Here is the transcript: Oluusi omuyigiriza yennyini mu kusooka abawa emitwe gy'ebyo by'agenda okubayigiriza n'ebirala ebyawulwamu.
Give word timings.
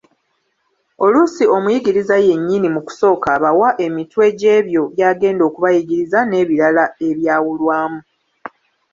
Oluusi 1.05 1.43
omuyigiriza 1.55 2.15
yennyini 2.27 2.67
mu 2.75 2.81
kusooka 2.87 3.27
abawa 3.37 3.69
emitwe 3.85 4.25
gy'ebyo 4.39 4.81
by'agenda 4.93 5.41
okubayigiriza 5.45 6.19
n'ebirala 6.25 6.83
ebyawulwamu. 7.09 8.01